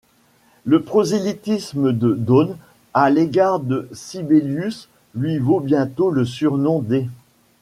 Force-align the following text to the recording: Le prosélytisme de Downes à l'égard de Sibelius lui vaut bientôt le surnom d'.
Le 0.65 0.81
prosélytisme 0.81 1.91
de 1.91 2.15
Downes 2.15 2.57
à 2.95 3.11
l'égard 3.11 3.59
de 3.59 3.87
Sibelius 3.93 4.89
lui 5.13 5.37
vaut 5.37 5.59
bientôt 5.59 6.09
le 6.09 6.25
surnom 6.25 6.79
d'. 6.79 7.05